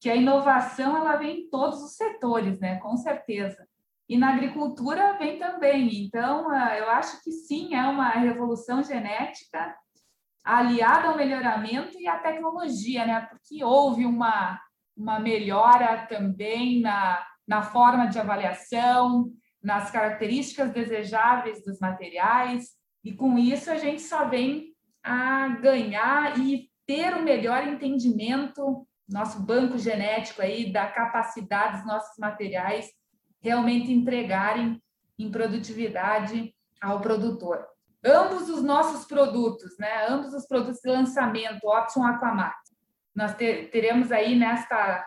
[0.00, 2.78] que a inovação ela vem em todos os setores, né?
[2.78, 3.66] Com certeza.
[4.08, 6.04] E na agricultura vem também.
[6.04, 9.76] Então, ah, eu acho que sim, é uma revolução genética
[10.56, 13.20] aliada ao melhoramento e à tecnologia, né?
[13.30, 14.58] Porque houve uma,
[14.96, 19.30] uma melhora também na, na forma de avaliação,
[19.62, 22.70] nas características desejáveis dos materiais,
[23.04, 29.42] e com isso a gente só vem a ganhar e ter um melhor entendimento, nosso
[29.42, 32.88] banco genético aí, da capacidade dos nossos materiais
[33.42, 34.82] realmente entregarem
[35.18, 37.66] em produtividade ao produtor.
[38.08, 42.56] Ambos os nossos produtos, né, ambos os produtos de lançamento, Option Aquamax,
[43.14, 45.06] nós teremos aí nesta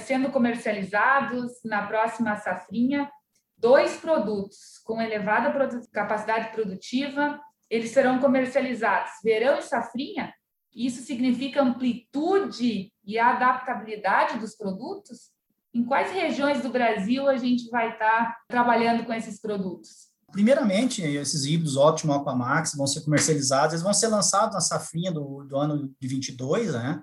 [0.00, 3.08] sendo comercializados na próxima safrinha
[3.56, 5.52] dois produtos com elevada
[5.92, 10.34] capacidade produtiva, eles serão comercializados verão e safrinha.
[10.74, 15.30] Isso significa amplitude e adaptabilidade dos produtos?
[15.72, 20.13] Em quais regiões do Brasil a gente vai estar trabalhando com esses produtos?
[20.34, 25.44] Primeiramente, esses híbridos Optimo Aquamax vão ser comercializados, eles vão ser lançados na safrinha do,
[25.44, 27.00] do ano de 22, né?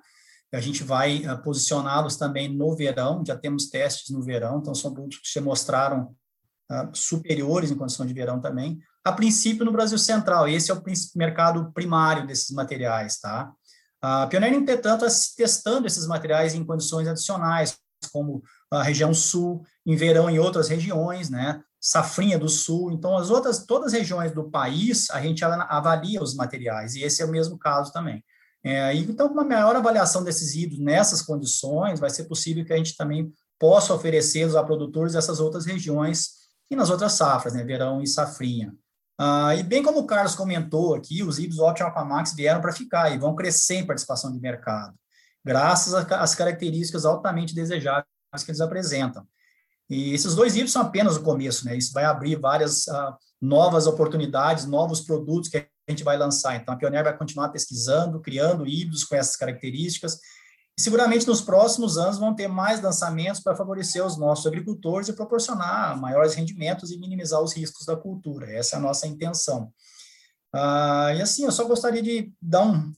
[0.53, 4.93] A gente vai uh, posicioná-los também no verão, já temos testes no verão, então são
[4.93, 6.13] produtos que se mostraram
[6.69, 8.77] uh, superiores em condição de verão também.
[9.01, 10.83] A princípio no Brasil Central, esse é o
[11.15, 13.49] mercado primário desses materiais, tá?
[14.01, 17.77] A Pioneer, entretanto, está testando esses materiais em condições adicionais,
[18.11, 21.63] como a região sul, em verão em outras regiões, né?
[21.81, 22.91] Safrinha do Sul.
[22.91, 27.23] Então, as outras, todas as regiões do país, a gente avalia os materiais, e esse
[27.23, 28.23] é o mesmo caso também.
[28.63, 32.95] É, então, uma maior avaliação desses híbridos nessas condições, vai ser possível que a gente
[32.95, 38.07] também possa oferecê-los a produtores dessas outras regiões e nas outras safras, né, verão e
[38.07, 38.73] safrinha.
[39.19, 43.11] Ah, e bem como o Carlos comentou aqui, os híbridos Option Aquamax vieram para ficar
[43.11, 44.93] e vão crescer em participação de mercado,
[45.43, 48.05] graças às características altamente desejáveis
[48.43, 49.27] que eles apresentam.
[49.91, 51.75] E esses dois híbridos são apenas o começo, né?
[51.75, 56.55] Isso vai abrir várias uh, novas oportunidades, novos produtos que a gente vai lançar.
[56.55, 60.17] Então, a Pioneer vai continuar pesquisando, criando híbridos com essas características.
[60.77, 65.13] E seguramente nos próximos anos vão ter mais lançamentos para favorecer os nossos agricultores e
[65.13, 68.49] proporcionar maiores rendimentos e minimizar os riscos da cultura.
[68.49, 69.73] Essa é a nossa intenção.
[70.55, 72.93] Uh, e assim, eu só gostaria de dar um,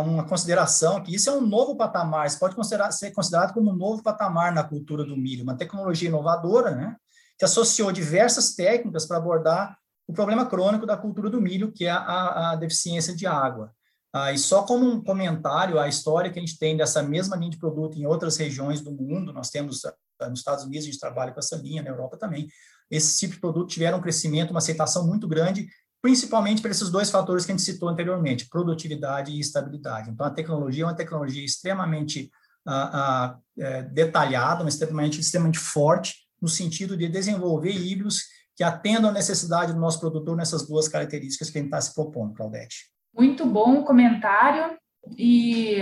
[0.00, 3.76] uma consideração que isso é um novo patamar, isso pode considerar, ser considerado como um
[3.76, 6.96] novo patamar na cultura do milho, uma tecnologia inovadora, né,
[7.36, 11.90] que associou diversas técnicas para abordar o problema crônico da cultura do milho, que é
[11.90, 13.72] a, a deficiência de água.
[14.12, 17.50] Ah, e só como um comentário, a história que a gente tem dessa mesma linha
[17.50, 21.00] de produto em outras regiões do mundo, nós temos ah, nos Estados Unidos, a gente
[21.00, 22.46] trabalha com essa linha, na Europa também,
[22.88, 25.66] esse tipo de produto tiveram um crescimento, uma aceitação muito grande,
[26.04, 30.10] principalmente por esses dois fatores que a gente citou anteriormente, produtividade e estabilidade.
[30.10, 32.30] Então, a tecnologia é uma tecnologia extremamente
[32.68, 39.08] uh, uh, é, detalhada, mas extremamente, extremamente forte, no sentido de desenvolver híbridos que atendam
[39.08, 42.90] a necessidade do nosso produtor nessas duas características que a gente está se propondo, Claudete.
[43.16, 44.76] Muito bom o comentário
[45.16, 45.78] e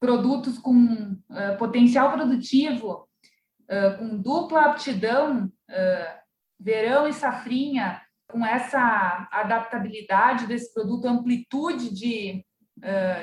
[0.00, 3.06] produtos com uh, potencial produtivo,
[3.98, 5.52] com dupla aptidão,
[6.58, 12.44] verão e safrinha, com essa adaptabilidade desse produto, amplitude de,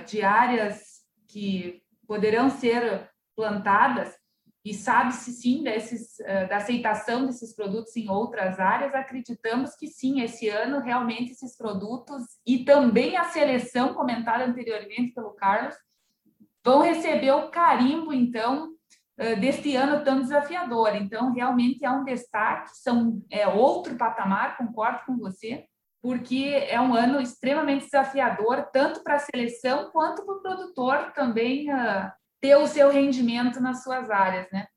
[0.08, 4.16] de áreas que poderão ser plantadas,
[4.64, 6.18] e sabe-se sim desses,
[6.50, 12.24] da aceitação desses produtos em outras áreas, acreditamos que sim, esse ano realmente esses produtos
[12.48, 15.76] e também a seleção comentada anteriormente pelo Carlos
[16.64, 18.75] vão receber o carimbo, então,
[19.40, 20.96] deste ano tão desafiador.
[20.96, 25.66] Então, realmente é um destaque, são, é outro patamar, concordo com você,
[26.02, 31.74] porque é um ano extremamente desafiador, tanto para a seleção quanto para o produtor também
[31.74, 34.68] uh, ter o seu rendimento nas suas áreas, né?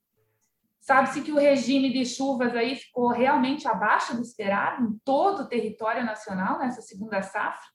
[0.81, 5.47] Sabe-se que o regime de chuvas aí ficou realmente abaixo do esperado em todo o
[5.47, 7.69] território nacional nessa segunda safra.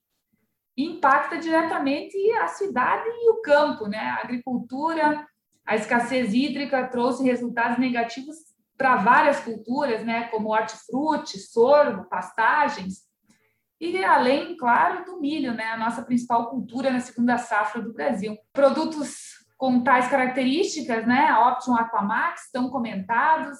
[0.75, 3.99] Impacta diretamente a cidade e o campo, né?
[3.99, 5.27] A agricultura,
[5.65, 8.35] a escassez hídrica trouxe resultados negativos
[8.77, 10.25] para várias culturas, né?
[10.29, 13.03] Como hortifruti, sorgo, pastagens.
[13.79, 15.65] E além, claro, do milho, né?
[15.65, 18.37] A nossa principal cultura na segunda safra do Brasil.
[18.51, 23.57] Produtos com tais características, né, a Option Aquamax, estão comentados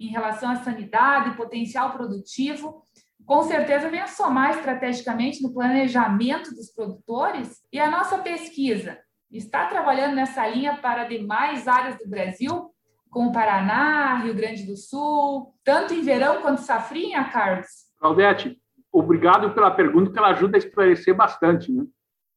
[0.00, 2.82] em relação à sanidade, potencial produtivo,
[3.26, 8.98] com certeza vem a somar estrategicamente no planejamento dos produtores e a nossa pesquisa
[9.32, 12.70] está trabalhando nessa linha para demais áreas do Brasil,
[13.10, 17.66] como Paraná, Rio Grande do Sul, tanto em verão quanto safrinha, Carlos?
[17.98, 18.58] Claudete,
[18.90, 21.84] obrigado pela pergunta, que ela ajuda a esclarecer bastante, né?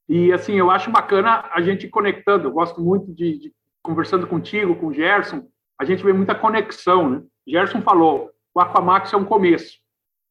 [0.08, 2.48] E, assim, eu acho bacana a gente conectando.
[2.48, 5.48] Eu gosto muito de, de conversando contigo, com o Gerson,
[5.80, 7.24] a gente vê muita conexão, né?
[7.48, 9.80] Gerson falou, o Aquamax é um começo.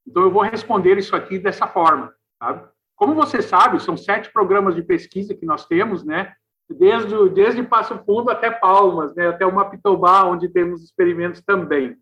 [0.07, 2.69] Então, eu vou responder isso aqui dessa forma, sabe?
[2.97, 6.33] Como você sabe, são sete programas de pesquisa que nós temos, né?
[6.69, 9.29] Desde, desde Passo Fundo até Palmas, né?
[9.29, 11.97] Até o Mapitobá, onde temos experimentos também.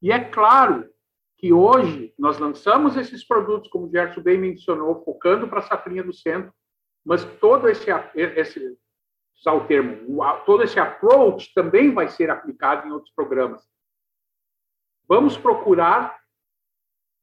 [0.00, 0.88] E é claro
[1.36, 6.02] que hoje nós lançamos esses produtos, como o Gerson bem mencionou, focando para a safrinha
[6.02, 6.52] do centro,
[7.04, 8.76] mas todo esse, esse
[9.38, 13.62] usar o termo, todo esse approach também vai ser aplicado em outros programas.
[15.08, 16.18] Vamos procurar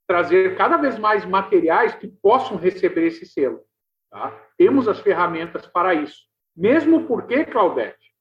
[0.08, 3.62] trazer cada vez mais materiais que possam receber esse selo.
[4.10, 4.32] Tá?
[4.58, 6.24] Temos as ferramentas para isso.
[6.56, 8.14] Mesmo porque, Claudete,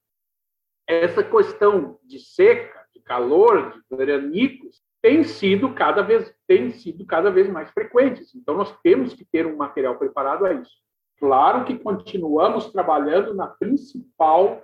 [0.86, 7.30] essa questão de seca, de calor, de veranicos, tem sido cada vez tem sido cada
[7.30, 8.34] vez mais frequentes.
[8.34, 10.72] Então nós temos que ter um material preparado a isso.
[11.18, 14.62] Claro que continuamos trabalhando na principal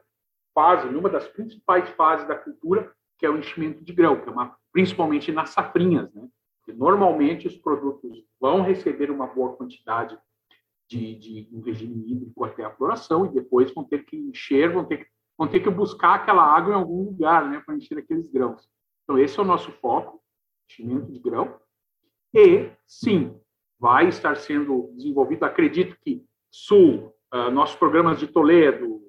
[0.54, 4.32] fase, numa das principais fases da cultura, que é o enchimento de grão, que é
[4.32, 6.26] uma, principalmente nas safrinhas, né?
[6.68, 10.18] Normalmente os produtos vão receber uma boa quantidade
[10.90, 14.84] de, de um regime hídrico até a floração e depois vão ter que encher, vão
[14.84, 15.06] ter que,
[15.38, 18.68] vão ter que buscar aquela água em algum lugar, né, para encher aqueles grãos.
[19.04, 20.20] Então esse é o nosso foco,
[20.68, 21.60] enchimento de grão.
[22.34, 23.38] E sim,
[23.78, 25.44] vai estar sendo desenvolvido.
[25.44, 29.00] Acredito que Sul, uh, nossos programas de Toledo,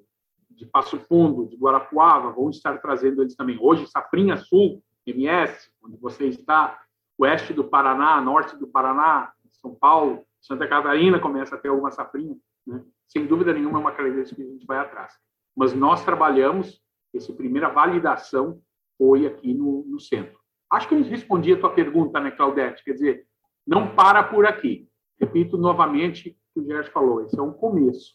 [0.50, 3.58] de Passo Fundo, de Guarapuava, vão estar trazendo eles também.
[3.60, 6.80] Hoje, Safrinha Sul, MS, onde você está,
[7.18, 12.36] oeste do Paraná, norte do Paraná, São Paulo, Santa Catarina começa a ter alguma safrinha.
[12.66, 12.84] Né?
[13.06, 15.14] Sem dúvida nenhuma, é uma característica que a gente vai atrás.
[15.56, 16.82] Mas nós trabalhamos,
[17.14, 18.60] essa primeira validação
[18.98, 20.38] foi aqui no, no centro.
[20.70, 22.82] Acho que eu respondi a tua pergunta, né, Claudete?
[22.82, 23.26] Quer dizer,
[23.66, 24.88] não para por aqui.
[25.20, 28.14] Repito novamente, que o Gerson falou, esse é um começo.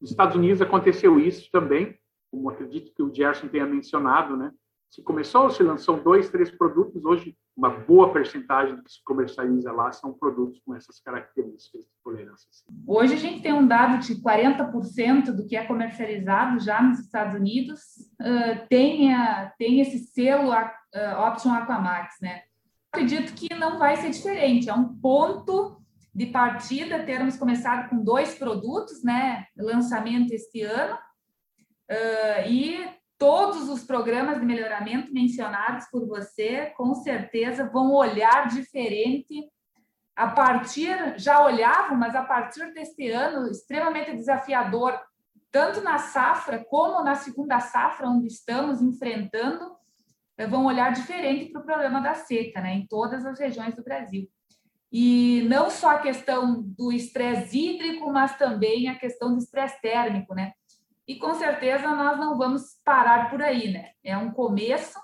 [0.00, 1.98] Nos Estados Unidos aconteceu isso também,
[2.30, 4.52] como acredito que o Gerson tenha mencionado, né?
[4.90, 9.72] Se começou, se lançou dois, três produtos, hoje uma boa percentagem do que se comercializa
[9.72, 12.48] lá são produtos com essas características de tolerância.
[12.86, 17.34] Hoje a gente tem um dado de 40% do que é comercializado já nos Estados
[17.34, 17.80] Unidos
[18.20, 22.42] uh, tem, a, tem esse selo uh, Option Aquamax, né?
[22.92, 25.80] Acredito que não vai ser diferente, é um ponto
[26.14, 29.46] de partida, termos começado com dois produtos, né?
[29.56, 30.94] Lançamento este ano.
[31.90, 39.50] Uh, e todos os programas de melhoramento mencionados por você, com certeza, vão olhar diferente
[40.14, 44.98] a partir, já olhavam, mas a partir deste ano, extremamente desafiador,
[45.50, 49.76] tanto na safra como na segunda safra, onde estamos enfrentando,
[50.48, 54.28] vão olhar diferente para o problema da seca, né, em todas as regiões do Brasil.
[54.92, 60.34] E não só a questão do estresse hídrico, mas também a questão do estresse térmico,
[60.34, 60.52] né?
[61.06, 63.90] E com certeza nós não vamos parar por aí, né?
[64.02, 64.98] É um começo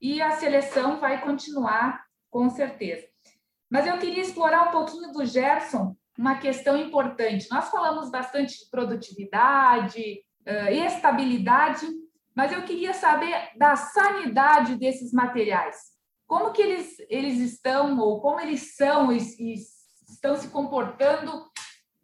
[0.00, 3.06] e a seleção vai continuar com certeza.
[3.70, 7.48] Mas eu queria explorar um pouquinho do Gerson, uma questão importante.
[7.50, 10.20] Nós falamos bastante de produtividade,
[10.70, 11.86] estabilidade,
[12.34, 15.98] mas eu queria saber da sanidade desses materiais
[16.28, 19.54] como que eles, eles estão, ou como eles são, e, e
[20.08, 21.42] estão se comportando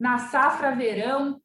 [0.01, 1.39] na safra verão,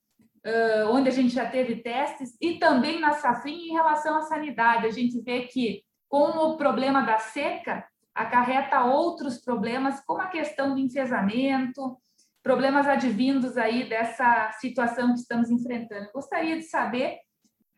[0.45, 4.85] uh, onde a gente já teve testes, e também na safrinha em relação à sanidade.
[4.85, 10.73] A gente vê que, com o problema da seca, acarreta outros problemas, como a questão
[10.73, 11.97] do enfesamento,
[12.43, 16.09] problemas advindos aí dessa situação que estamos enfrentando.
[16.13, 17.17] Gostaria de saber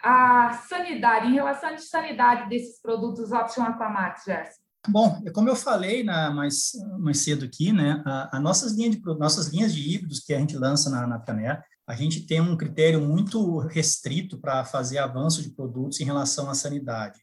[0.01, 4.60] a sanidade, em relação à sanidade desses produtos Option Aquamax, Jéssica.
[4.87, 9.47] Bom, como eu falei na, mais, mais cedo aqui, né, a, nossas, linhas de, nossas
[9.47, 12.99] linhas de híbridos que a gente lança na, na Pioneer, a gente tem um critério
[12.99, 17.19] muito restrito para fazer avanço de produtos em relação à sanidade.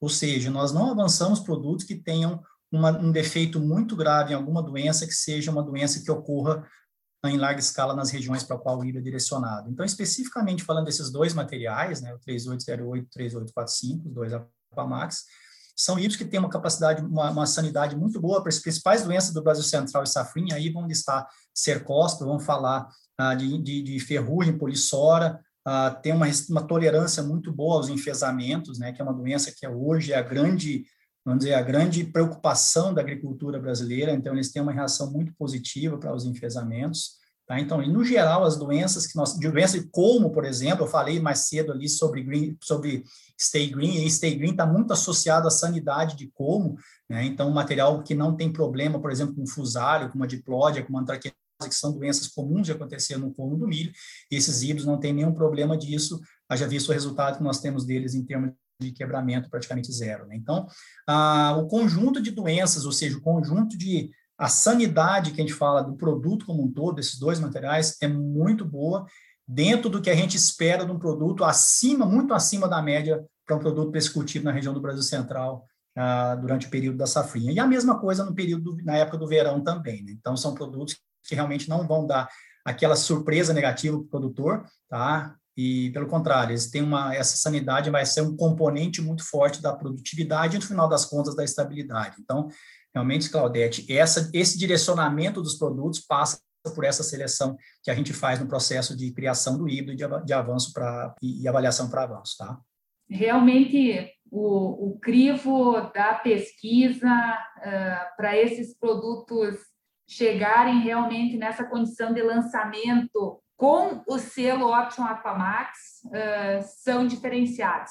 [0.00, 4.62] Ou seja, nós não avançamos produtos que tenham uma, um defeito muito grave em alguma
[4.62, 6.66] doença que seja uma doença que ocorra
[7.26, 9.70] em larga escala nas regiões para qual o híbrido é direcionado.
[9.70, 14.32] Então, especificamente falando desses dois materiais, né, o 3808 e 3845, os dois
[14.72, 15.24] Apamax,
[15.74, 19.32] são híbridos que têm uma capacidade, uma, uma, sanidade muito boa para as principais doenças
[19.32, 24.00] do Brasil Central e safrinha, aí vão listar cercospora, vão falar ah, de, de, de,
[24.00, 29.14] ferrugem, polissora, ah, tem uma, uma tolerância muito boa aos enfesamentos, né, que é uma
[29.14, 30.84] doença que é hoje é a grande
[31.24, 35.96] vamos dizer, a grande preocupação da agricultura brasileira, então eles têm uma reação muito positiva
[35.96, 37.21] para os enfesamentos.
[37.52, 37.60] Tá?
[37.60, 41.70] Então, no geral, as doenças que nós, doenças como, por exemplo, eu falei mais cedo
[41.70, 43.04] ali sobre green, sobre
[43.38, 47.26] stay green, e stay green está muito associado à sanidade de como, né?
[47.26, 50.88] Então, um material que não tem problema, por exemplo, com fusário, com uma diplódia, com
[50.88, 51.36] uma antraquinose,
[51.68, 53.92] que são doenças comuns de acontecer no como do milho,
[54.30, 57.84] e esses híbridos não tem nenhum problema disso, haja visto o resultado que nós temos
[57.84, 60.26] deles em termos de quebramento praticamente zero.
[60.26, 60.36] Né?
[60.36, 60.66] Então,
[61.06, 65.54] ah, o conjunto de doenças, ou seja, o conjunto de a sanidade que a gente
[65.54, 69.06] fala do produto como um todo, desses dois materiais, é muito boa,
[69.46, 73.56] dentro do que a gente espera de um produto acima, muito acima da média para
[73.56, 75.64] um produto para esse cultivo na região do Brasil Central
[75.96, 77.52] ah, durante o período da safrinha.
[77.52, 80.02] E a mesma coisa no período, na época do verão também.
[80.02, 80.12] Né?
[80.12, 82.28] Então, são produtos que realmente não vão dar
[82.64, 85.34] aquela surpresa negativa para o produtor, tá?
[85.56, 89.72] E, pelo contrário, eles têm uma, essa sanidade vai ser um componente muito forte da
[89.72, 92.16] produtividade e, no final das contas, da estabilidade.
[92.20, 92.48] Então,
[92.94, 96.40] realmente, Claudete, essa, esse direcionamento dos produtos passa
[96.74, 100.72] por essa seleção que a gente faz no processo de criação do híbrido de, avanço
[100.72, 102.58] para e, e, avaliação para avanço, tá?
[103.10, 109.56] Realmente, o, o crivo da pesquisa uh, para esses produtos
[110.08, 117.90] chegarem realmente nessa condição de lançamento com o selo Option Aquamax uh, são diferenciados,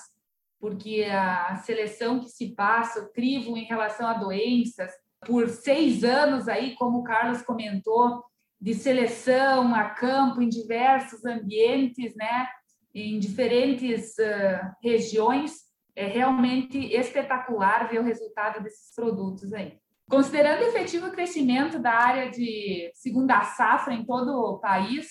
[0.62, 4.92] porque a seleção que se passa, o crivo em relação a doenças,
[5.26, 8.24] por seis anos aí, como o Carlos comentou,
[8.60, 12.48] de seleção a campo em diversos ambientes, né,
[12.94, 15.62] em diferentes uh, regiões,
[15.96, 19.80] é realmente espetacular ver o resultado desses produtos aí.
[20.08, 25.08] Considerando o efetivo crescimento da área de segunda safra em todo o país,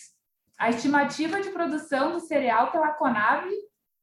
[0.59, 3.48] a estimativa de produção do cereal pela Conab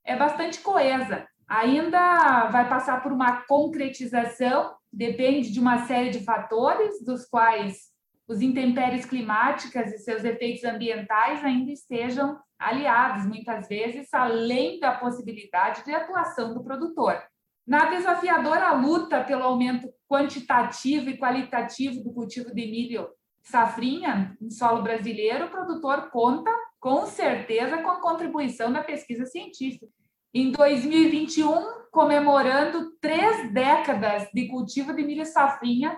[0.03, 1.27] é bastante coesa.
[1.47, 7.87] Ainda vai passar por uma concretização, depende de uma série de fatores, dos quais
[8.27, 15.85] os intempéries climáticas e seus efeitos ambientais ainda estejam aliados, muitas vezes, além da possibilidade
[15.85, 17.21] de atuação do produtor.
[17.65, 23.07] Na desafiadora luta pelo aumento quantitativo e qualitativo do cultivo de milho
[23.41, 29.96] safrinha em solo brasileiro, o produtor conta com certeza com a contribuição da pesquisa científica.
[30.33, 35.97] Em 2021, comemorando três décadas de cultivo de milho safrinha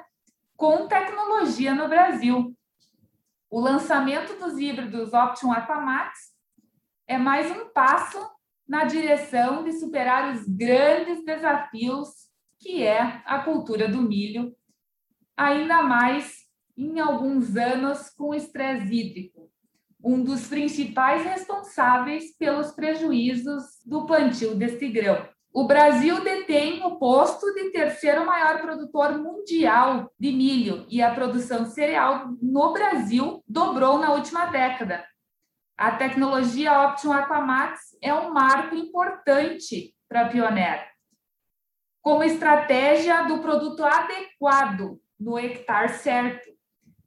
[0.55, 2.55] com tecnologia no Brasil.
[3.49, 6.33] O lançamento dos híbridos Option Aquamax
[7.07, 8.19] é mais um passo
[8.67, 12.09] na direção de superar os grandes desafios
[12.59, 14.55] que é a cultura do milho,
[15.35, 16.45] ainda mais
[16.77, 19.38] em alguns anos com estresse hídrico,
[20.03, 25.27] um dos principais responsáveis pelos prejuízos do plantio deste grão.
[25.51, 31.65] O Brasil detém o posto de terceiro maior produtor mundial de milho e a produção
[31.65, 35.03] cereal no Brasil dobrou na última década.
[35.75, 40.87] A tecnologia Option Aquamax é um marco importante para a Pioneer,
[42.01, 46.48] como estratégia do produto adequado no hectare certo,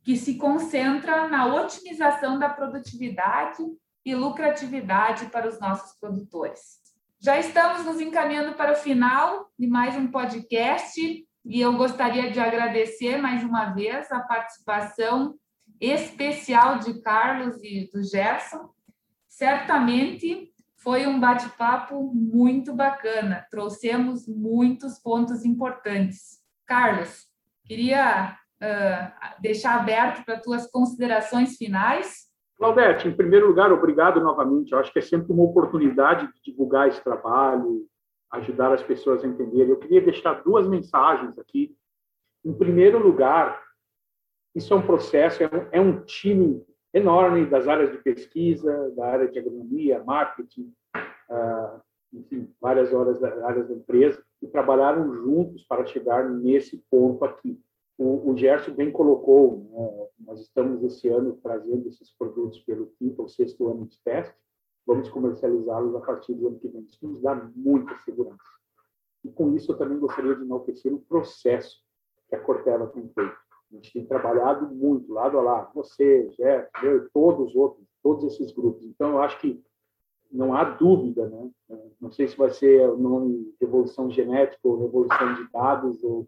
[0.03, 3.63] que se concentra na otimização da produtividade
[4.05, 6.81] e lucratividade para os nossos produtores.
[7.21, 11.01] Já estamos nos encaminhando para o final de mais um podcast
[11.45, 15.37] e eu gostaria de agradecer mais uma vez a participação
[15.81, 18.71] especial de Carlos e do Gerson.
[19.29, 26.41] Certamente foi um bate-papo muito bacana, trouxemos muitos pontos importantes.
[26.67, 27.29] Carlos,
[27.65, 32.31] queria uh, deixar aberto para tuas considerações finais.
[32.57, 34.73] Claudete, em primeiro lugar, obrigado novamente.
[34.73, 37.87] Eu acho que é sempre uma oportunidade de divulgar esse trabalho,
[38.31, 39.71] ajudar as pessoas a entenderem.
[39.71, 41.75] Eu queria deixar duas mensagens aqui.
[42.45, 43.61] Em primeiro lugar,
[44.55, 49.07] isso é um processo, é um, é um time enorme das áreas de pesquisa, da
[49.07, 50.73] área de agronomia, marketing,
[51.31, 51.81] uh,
[52.13, 57.59] enfim, várias horas áreas da empresa, que trabalharam juntos para chegar nesse ponto aqui
[58.03, 63.23] o, o Gerson bem colocou, né, nós estamos esse ano trazendo esses produtos pelo quinto
[63.23, 64.35] ou sexto ano de teste,
[64.87, 66.83] vamos comercializá-los a partir do ano que vem.
[66.83, 68.43] Isso nos dá muita segurança.
[69.25, 71.81] E com isso eu também gostaria de enaltecer o processo
[72.29, 73.37] que a Corteva tem feito.
[73.71, 78.25] A gente tem trabalhado muito, lado a lado, você, Jeff, eu, todos os outros, todos
[78.25, 78.85] esses grupos.
[78.85, 79.63] Então, eu acho que
[80.31, 81.51] não há dúvida, né?
[82.01, 86.27] Não sei se vai ser o nome revolução genética ou revolução de dados, ou,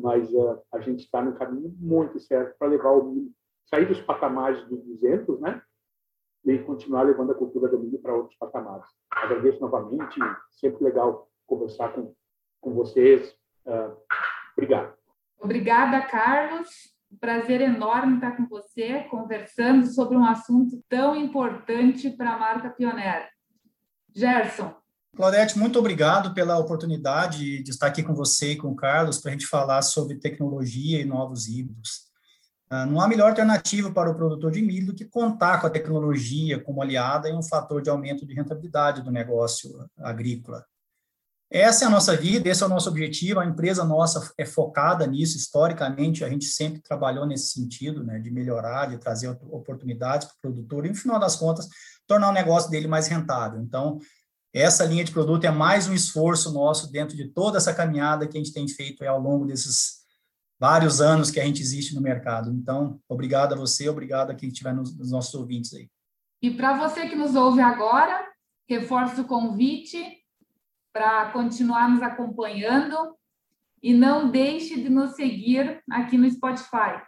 [0.00, 3.32] mas uh, a gente está no caminho muito certo para levar o milho,
[3.66, 5.62] sair dos patamares dos 200, né?
[6.44, 8.86] E continuar levando a cultura do milho para outros patamares.
[9.10, 10.18] Agradeço novamente,
[10.50, 12.14] sempre legal conversar com,
[12.60, 13.36] com vocês.
[13.66, 13.96] Uh,
[14.52, 14.96] obrigado.
[15.40, 16.68] Obrigada, Carlos.
[17.20, 23.28] Prazer enorme estar com você, conversando sobre um assunto tão importante para a marca Pioneer.
[24.14, 24.74] Gerson.
[25.16, 29.30] Claudete, muito obrigado pela oportunidade de estar aqui com você e com o Carlos para
[29.30, 32.08] a gente falar sobre tecnologia e novos híbridos.
[32.70, 35.70] Ah, não há melhor alternativa para o produtor de milho do que contar com a
[35.70, 40.64] tecnologia como aliada e um fator de aumento de rentabilidade do negócio agrícola.
[41.50, 43.40] Essa é a nossa vida, esse é o nosso objetivo.
[43.40, 45.38] A empresa nossa é focada nisso.
[45.38, 50.40] Historicamente, a gente sempre trabalhou nesse sentido, né, de melhorar, de trazer oportunidades para o
[50.42, 51.66] produtor e, no final das contas,
[52.06, 53.62] tornar o negócio dele mais rentável.
[53.62, 53.98] Então,
[54.52, 58.36] essa linha de produto é mais um esforço nosso dentro de toda essa caminhada que
[58.36, 59.98] a gente tem feito ao longo desses
[60.58, 62.50] vários anos que a gente existe no mercado.
[62.50, 65.88] Então, obrigado a você, obrigado a quem estiver nos, nos nossos ouvintes aí.
[66.42, 68.26] E para você que nos ouve agora,
[68.68, 70.18] reforço o convite
[70.92, 72.96] para continuar nos acompanhando
[73.82, 77.02] e não deixe de nos seguir aqui no Spotify.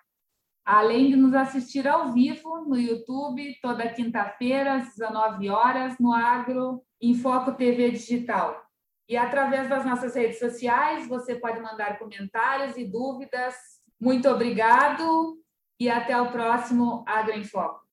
[0.65, 6.83] Além de nos assistir ao vivo no YouTube, toda quinta-feira, às 19 horas, no Agro
[7.01, 8.65] em Foco TV Digital.
[9.09, 13.55] E através das nossas redes sociais, você pode mandar comentários e dúvidas.
[14.01, 15.37] Muito obrigado
[15.81, 17.90] e até o próximo Agro em Foco.